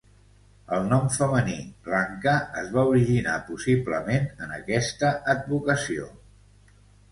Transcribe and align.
El 0.77 0.85
nom 0.93 1.03
femení 1.15 1.57
Blanca 1.89 2.33
es 2.63 2.73
va 2.79 2.87
originar 2.95 3.37
possiblement 3.51 4.27
en 4.47 4.57
aquesta 4.59 5.15
advocació. 5.37 6.11